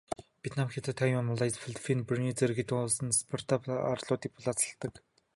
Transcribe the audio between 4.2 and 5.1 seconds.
булаацалддаг.